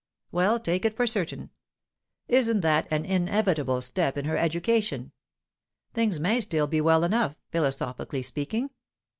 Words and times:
"Well, 0.31 0.59
take 0.59 0.83
it 0.83 0.95
for 0.95 1.05
certain. 1.05 1.51
Isn't 2.27 2.61
that 2.61 2.87
an 2.89 3.05
inevitable 3.05 3.81
step 3.81 4.17
in 4.17 4.25
her 4.25 4.35
education? 4.35 5.11
Things 5.93 6.19
may 6.19 6.41
still 6.41 6.65
be 6.65 6.81
well 6.81 7.03
enough, 7.03 7.35
philosophically 7.51 8.23
speaking. 8.23 8.71